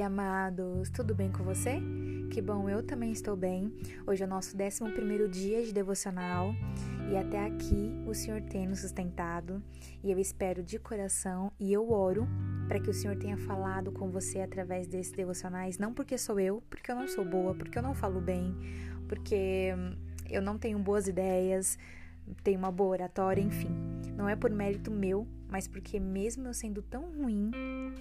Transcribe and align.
amados! 0.00 0.90
Tudo 0.90 1.14
bem 1.14 1.30
com 1.30 1.44
você? 1.44 1.80
Que 2.32 2.42
bom, 2.42 2.68
eu 2.68 2.82
também 2.82 3.12
estou 3.12 3.36
bem. 3.36 3.72
Hoje 4.04 4.24
é 4.24 4.26
o 4.26 4.28
nosso 4.28 4.56
11 4.56 5.28
dia 5.30 5.62
de 5.62 5.72
devocional 5.72 6.52
e 7.08 7.16
até 7.16 7.46
aqui 7.46 7.94
o 8.04 8.12
Senhor 8.12 8.42
tem 8.42 8.66
nos 8.66 8.80
sustentado 8.80 9.62
e 10.02 10.10
eu 10.10 10.18
espero 10.18 10.60
de 10.60 10.80
coração 10.80 11.52
e 11.58 11.72
eu 11.72 11.88
oro 11.92 12.26
para 12.66 12.80
que 12.80 12.90
o 12.90 12.92
Senhor 12.92 13.16
tenha 13.16 13.36
falado 13.36 13.92
com 13.92 14.10
você 14.10 14.40
através 14.40 14.88
desses 14.88 15.12
devocionais, 15.12 15.78
não 15.78 15.94
porque 15.94 16.18
sou 16.18 16.40
eu, 16.40 16.60
porque 16.68 16.90
eu 16.90 16.96
não 16.96 17.06
sou 17.06 17.24
boa, 17.24 17.54
porque 17.54 17.78
eu 17.78 17.82
não 17.82 17.94
falo 17.94 18.20
bem, 18.20 18.56
porque 19.08 19.72
eu 20.28 20.42
não 20.42 20.58
tenho 20.58 20.80
boas 20.80 21.06
ideias, 21.06 21.78
tenho 22.42 22.58
uma 22.58 22.72
boa 22.72 22.90
oratória, 22.90 23.40
enfim. 23.40 23.70
Não 24.16 24.28
é 24.28 24.34
por 24.34 24.50
mérito 24.50 24.90
meu, 24.90 25.28
mas 25.48 25.68
porque 25.68 26.00
mesmo 26.00 26.46
eu 26.46 26.54
sendo 26.54 26.82
tão 26.82 27.10
ruim, 27.12 27.50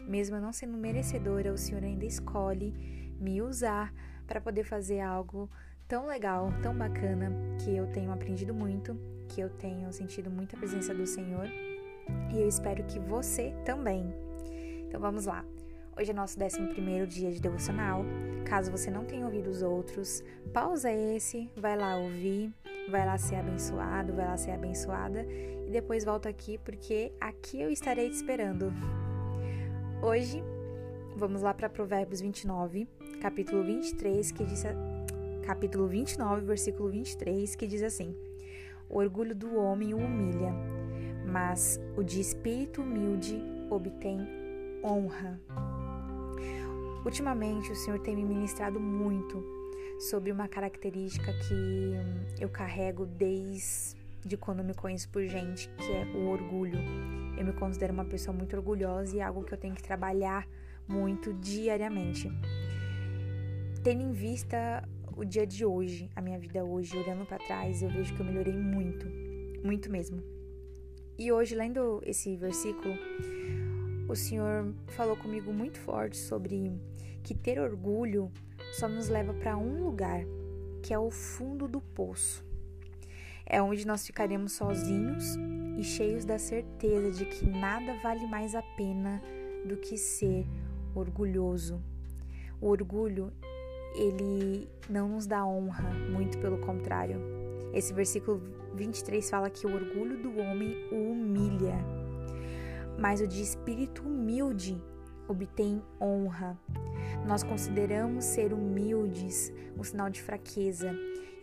mesmo 0.08 0.36
eu 0.36 0.41
não 0.41 0.52
sendo 0.52 0.77
merecedora, 0.77 1.53
o 1.53 1.58
Senhor 1.58 1.84
ainda 1.84 2.05
escolhe 2.05 2.73
me 3.20 3.41
usar 3.41 3.94
para 4.27 4.41
poder 4.41 4.63
fazer 4.63 4.99
algo 4.99 5.50
tão 5.88 6.08
legal, 6.08 6.52
tão 6.62 6.76
bacana, 6.76 7.31
que 7.63 7.76
eu 7.76 7.88
tenho 7.91 8.12
aprendido 8.12 8.53
muito, 8.53 9.00
que 9.30 9.41
eu 9.41 9.50
tenho 9.50 9.91
sentido 9.94 10.30
muita 10.30 10.58
presença 10.58 10.94
do 10.94 11.05
Senhor 11.05 11.48
e 12.34 12.41
eu 12.41 12.48
espero 12.48 12.84
que 12.84 13.00
você 13.00 13.53
também. 13.64 14.14
Então 14.88 15.00
vamos 15.00 15.25
lá. 15.25 15.45
Hoje 15.98 16.12
é 16.12 16.14
nosso 16.14 16.38
11 16.41 17.08
dia 17.08 17.31
de 17.31 17.39
devocional. 17.39 18.03
Caso 18.45 18.70
você 18.70 18.91
não 18.91 19.05
tenha 19.05 19.25
ouvido 19.25 19.50
os 19.50 19.62
outros, 19.62 20.23
pausa 20.53 20.91
esse, 20.91 21.50
vai 21.55 21.77
lá 21.77 21.95
ouvir, 21.98 22.53
vai 22.89 23.05
lá 23.05 23.17
ser 23.17 23.35
abençoado, 23.35 24.13
vai 24.13 24.25
lá 24.25 24.38
ser 24.38 24.52
abençoada 24.52 25.25
e 25.67 25.71
depois 25.71 26.03
volta 26.03 26.30
aqui 26.30 26.58
porque 26.59 27.11
aqui 27.19 27.59
eu 27.59 27.69
estarei 27.69 28.09
te 28.09 28.16
esperando. 28.16 28.72
Hoje 30.02 30.44
vamos 31.16 31.41
lá 31.41 31.53
para 31.53 31.69
Provérbios 31.69 32.22
29, 32.22 32.88
capítulo 33.22 33.63
23, 33.63 34.31
que 34.31 34.45
diz 34.45 34.63
capítulo 35.45 35.88
29, 35.88 36.45
versículo 36.45 36.89
23, 36.89 37.56
que 37.56 37.67
diz 37.67 37.81
assim: 37.81 38.16
O 38.89 38.97
orgulho 38.97 39.36
do 39.36 39.56
homem 39.56 39.94
o 39.94 39.97
humilha, 39.97 40.53
mas 41.25 41.80
o 41.97 42.03
de 42.03 42.19
espírito 42.19 42.81
humilde 42.81 43.41
obtém 43.69 44.19
honra. 44.83 45.39
Ultimamente, 47.03 47.72
o 47.72 47.75
Senhor 47.75 48.00
tem 48.00 48.16
me 48.16 48.25
ministrado 48.25 48.80
muito 48.80 49.55
sobre 49.99 50.31
uma 50.31 50.47
característica 50.47 51.31
que 51.33 51.93
eu 52.39 52.49
carrego 52.49 53.05
desde 53.05 54.38
quando 54.39 54.63
me 54.63 54.73
conheço 54.73 55.09
por 55.09 55.25
gente, 55.25 55.69
que 55.77 55.91
é 55.91 56.05
o 56.15 56.27
orgulho. 56.27 56.79
Eu 57.38 57.45
me 57.45 57.53
considero 57.53 57.93
uma 57.93 58.05
pessoa 58.05 58.35
muito 58.35 58.55
orgulhosa 58.55 59.16
e 59.16 59.19
é 59.19 59.23
algo 59.23 59.43
que 59.43 59.53
eu 59.53 59.57
tenho 59.57 59.75
que 59.75 59.83
trabalhar 59.83 60.47
muito 60.88 61.33
diariamente. 61.33 62.29
Tendo 63.83 64.01
em 64.01 64.11
vista 64.11 64.88
o 65.16 65.23
dia 65.23 65.45
de 65.45 65.66
hoje, 65.66 66.09
a 66.16 66.21
minha 66.21 66.38
vida 66.38 66.63
hoje, 66.63 66.95
olhando 66.97 67.25
para 67.25 67.38
trás, 67.38 67.81
eu 67.81 67.89
vejo 67.89 68.13
que 68.13 68.19
eu 68.19 68.25
melhorei 68.25 68.55
muito, 68.55 69.07
muito 69.63 69.89
mesmo. 69.89 70.21
E 71.17 71.31
hoje, 71.31 71.55
lendo 71.55 72.01
esse 72.05 72.35
versículo, 72.35 72.93
o 74.09 74.16
Senhor 74.16 74.73
falou 74.88 75.16
comigo 75.16 75.53
muito 75.53 75.79
forte 75.79 76.17
sobre 76.17 76.71
que 77.23 77.33
ter 77.33 77.59
orgulho 77.59 78.31
só 78.76 78.90
nos 78.90 79.08
leva 79.08 79.34
para 79.34 79.56
um 79.56 79.86
lugar, 79.86 80.26
que 80.81 80.94
é 80.94 81.00
o 81.00 81.09
fundo 81.09 81.66
do 81.66 81.80
poço. 81.80 82.44
É 83.45 83.62
onde 83.62 83.88
nós 83.88 84.06
ficaremos 84.06 84.52
sozinhos 84.52 85.38
e 85.78 85.84
cheios 85.84 86.26
da 86.26 86.38
certeza 86.38 87.12
de 87.12 87.26
que 87.26 87.46
nada 87.46 87.94
vale 88.03 88.28
mais 88.28 88.53
a 88.53 88.62
pena 88.62 89.22
do 89.66 89.78
que 89.78 89.97
ser 89.97 90.46
orgulhoso. 90.94 91.81
O 92.59 92.68
orgulho, 92.68 93.31
ele 93.96 94.68
não 94.90 95.08
nos 95.08 95.25
dá 95.25 95.46
honra, 95.46 95.94
muito 96.12 96.38
pelo 96.40 96.58
contrário. 96.58 97.22
Esse 97.74 97.94
versículo 97.94 98.41
23 98.74 99.30
fala 99.30 99.50
que 99.50 99.66
o 99.66 99.74
orgulho 99.74 100.22
do 100.22 100.38
homem 100.38 100.75
o 100.91 101.12
humilha, 101.12 101.78
mas 103.00 103.22
o 103.22 103.28
de 103.28 103.41
espírito 103.41 104.02
humilde 104.02 104.81
obtém 105.28 105.81
honra. 106.00 106.58
Nós 107.25 107.44
consideramos 107.44 108.25
ser 108.25 108.53
humildes 108.53 109.52
um 109.78 109.84
sinal 109.84 110.09
de 110.09 110.22
fraqueza 110.22 110.91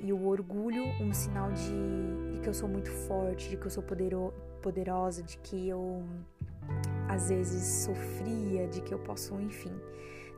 e 0.01 0.13
o 0.13 0.27
orgulho 0.27 0.85
um 1.01 1.13
sinal 1.13 1.53
de, 1.53 2.33
de 2.33 2.41
que 2.41 2.49
eu 2.49 2.55
sou 2.55 2.69
muito 2.69 2.91
forte, 2.91 3.49
de 3.49 3.57
que 3.57 3.67
eu 3.67 3.71
sou 3.71 3.83
podero, 3.83 4.33
poderosa, 4.61 5.23
de 5.23 5.39
que 5.39 5.69
eu 5.69 6.03
às 7.09 7.29
vezes 7.29 7.85
sofria, 7.85 8.67
de 8.69 8.81
que 8.81 8.93
eu 8.93 8.99
posso, 8.99 9.39
enfim, 9.41 9.73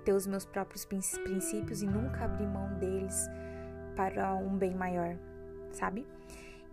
ter 0.04 0.12
os 0.12 0.26
meus 0.26 0.44
próprios 0.44 0.84
princípios 0.84 1.82
e 1.82 1.86
nunca 1.86 2.24
abrir 2.24 2.46
mão 2.46 2.78
deles 2.78 3.28
para 3.96 4.34
um 4.34 4.56
bem 4.56 4.74
maior, 4.74 5.16
sabe? 5.72 6.06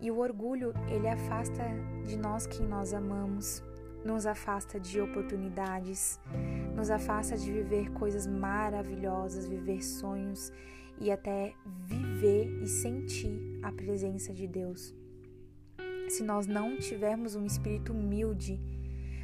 E 0.00 0.10
o 0.10 0.18
orgulho, 0.18 0.74
ele 0.88 1.08
afasta 1.08 1.62
de 2.04 2.16
nós 2.16 2.46
quem 2.46 2.66
nós 2.66 2.92
amamos, 2.92 3.62
nos 4.04 4.26
afasta 4.26 4.78
de 4.80 5.00
oportunidades, 5.00 6.20
nos 6.74 6.90
afasta 6.90 7.36
de 7.36 7.52
viver 7.52 7.90
coisas 7.92 8.26
maravilhosas, 8.26 9.46
viver 9.46 9.82
sonhos 9.82 10.52
e 11.00 11.10
até 11.10 11.54
viver 11.86 12.62
e 12.62 12.66
sentir 12.66 13.60
a 13.62 13.72
presença 13.72 14.32
de 14.32 14.46
Deus. 14.46 14.94
Se 16.08 16.22
nós 16.22 16.46
não 16.46 16.76
tivermos 16.78 17.34
um 17.34 17.44
espírito 17.44 17.92
humilde, 17.92 18.60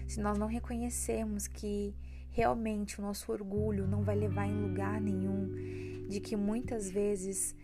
se 0.06 0.20
nós 0.20 0.38
não 0.38 0.46
reconhecermos 0.46 1.46
que 1.46 1.94
realmente 2.30 2.98
o 2.98 3.02
nosso 3.02 3.30
orgulho 3.32 3.86
não 3.86 4.02
vai 4.02 4.16
levar 4.16 4.46
em 4.46 4.62
lugar 4.62 5.00
nenhum, 5.00 6.06
de 6.08 6.20
que 6.20 6.36
muitas 6.36 6.90
vezes 6.90 7.54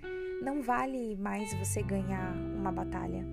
não 0.42 0.62
vale 0.62 1.16
mais 1.16 1.54
você 1.54 1.82
ganhar 1.82 2.34
uma 2.34 2.70
batalha, 2.70 3.24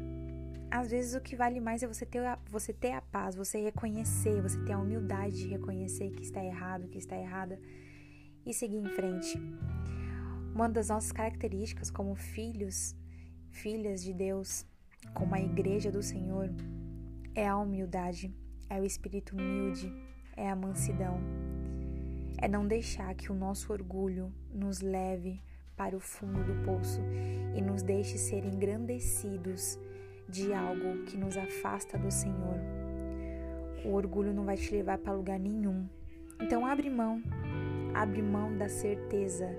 às 0.72 0.90
vezes 0.90 1.14
o 1.14 1.20
que 1.20 1.36
vale 1.36 1.60
mais 1.60 1.84
é 1.84 1.88
você 1.88 2.06
ter, 2.06 2.26
a, 2.26 2.40
você 2.50 2.72
ter 2.72 2.94
a 2.94 3.02
paz, 3.02 3.36
você 3.36 3.62
reconhecer, 3.62 4.42
você 4.42 4.58
ter 4.64 4.72
a 4.72 4.80
humildade 4.80 5.36
de 5.36 5.50
reconhecer 5.50 6.12
que 6.12 6.24
está 6.24 6.42
errado, 6.42 6.88
que 6.88 6.98
está 6.98 7.18
errada 7.18 7.60
e 8.46 8.54
seguir 8.54 8.78
em 8.78 8.88
frente. 8.96 9.38
Uma 10.56 10.70
das 10.70 10.88
nossas 10.88 11.12
características 11.12 11.92
como 11.92 12.16
filhos, 12.16 12.96
filhas 13.50 14.02
de 14.02 14.14
Deus, 14.14 14.66
como 15.14 15.36
a 15.36 15.42
igreja 15.42 15.92
do 15.92 16.02
Senhor, 16.02 16.50
é 17.36 17.46
a 17.46 17.58
humildade, 17.58 18.34
é 18.70 18.80
o 18.80 18.86
espírito 18.86 19.36
humilde, 19.36 19.94
é 20.38 20.50
a 20.50 20.56
mansidão. 20.56 21.20
É 22.38 22.48
não 22.48 22.66
deixar 22.66 23.14
que 23.14 23.30
o 23.30 23.36
nosso 23.36 23.74
orgulho 23.74 24.34
nos 24.50 24.80
leve 24.80 25.44
para 25.76 25.98
o 25.98 26.00
fundo 26.00 26.44
do 26.46 26.64
poço 26.64 27.02
e 27.56 27.62
nos 27.62 27.82
deixe 27.82 28.18
ser 28.18 28.46
engrandecidos 28.46 29.78
de 30.32 30.54
algo 30.54 31.04
que 31.04 31.18
nos 31.18 31.36
afasta 31.36 31.98
do 31.98 32.10
Senhor. 32.10 32.58
O 33.84 33.94
orgulho 33.94 34.34
não 34.34 34.46
vai 34.46 34.56
te 34.56 34.74
levar 34.74 34.98
para 34.98 35.14
lugar 35.14 35.38
nenhum. 35.38 35.86
Então 36.40 36.66
abre 36.66 36.90
mão, 36.90 37.22
abre 37.94 38.22
mão 38.22 38.58
da 38.58 38.70
certeza, 38.70 39.50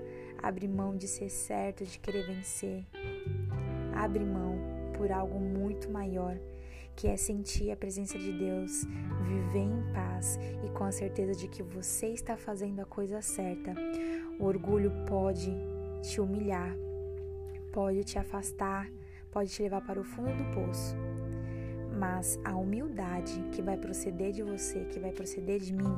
abre 0.41 0.67
mão 0.67 0.97
de 0.97 1.07
ser 1.07 1.29
certo, 1.29 1.85
de 1.85 1.99
querer 1.99 2.25
vencer. 2.25 2.83
Abre 3.95 4.25
mão 4.25 4.57
por 4.97 5.11
algo 5.11 5.39
muito 5.39 5.91
maior, 5.91 6.37
que 6.95 7.07
é 7.07 7.17
sentir 7.17 7.69
a 7.71 7.77
presença 7.77 8.17
de 8.17 8.31
Deus, 8.31 8.85
viver 9.21 9.59
em 9.59 9.93
paz 9.93 10.39
e 10.65 10.69
com 10.69 10.85
a 10.85 10.91
certeza 10.91 11.33
de 11.33 11.47
que 11.47 11.61
você 11.61 12.07
está 12.07 12.35
fazendo 12.35 12.79
a 12.79 12.85
coisa 12.85 13.21
certa. 13.21 13.75
O 14.39 14.45
orgulho 14.45 14.91
pode 15.07 15.53
te 16.01 16.19
humilhar, 16.19 16.75
pode 17.71 18.03
te 18.03 18.17
afastar 18.17 18.89
pode 19.33 19.49
te 19.49 19.63
levar 19.63 19.81
para 19.81 19.99
o 19.99 20.03
fundo 20.03 20.31
do 20.37 20.45
poço. 20.53 20.95
Mas 21.97 22.39
a 22.45 22.55
humildade 22.55 23.43
que 23.51 23.61
vai 23.61 23.77
proceder 23.77 24.31
de 24.31 24.43
você, 24.43 24.85
que 24.85 24.99
vai 24.99 25.11
proceder 25.11 25.59
de 25.59 25.73
mim, 25.73 25.95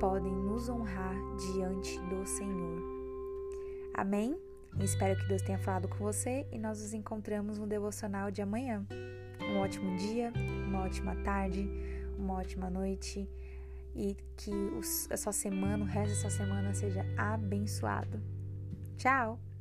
podem 0.00 0.32
nos 0.32 0.68
honrar 0.68 1.14
diante 1.54 1.98
do 2.00 2.26
Senhor. 2.26 2.82
Amém? 3.94 4.38
espero 4.78 5.18
que 5.18 5.26
Deus 5.26 5.40
tenha 5.40 5.58
falado 5.58 5.88
com 5.88 5.96
você 5.96 6.46
e 6.52 6.58
nós 6.58 6.82
nos 6.82 6.92
encontramos 6.92 7.58
no 7.58 7.66
devocional 7.66 8.30
de 8.30 8.42
amanhã. 8.42 8.86
Um 9.40 9.60
ótimo 9.60 9.96
dia, 9.96 10.30
uma 10.66 10.84
ótima 10.84 11.16
tarde, 11.16 11.66
uma 12.18 12.34
ótima 12.34 12.68
noite 12.68 13.26
e 13.94 14.14
que 14.36 14.52
a 15.10 15.16
sua 15.16 15.32
semana, 15.32 15.82
o 15.82 15.86
resto 15.86 16.14
da 16.14 16.20
sua 16.20 16.30
semana 16.30 16.74
seja 16.74 17.06
abençoado. 17.16 18.20
Tchau! 18.98 19.55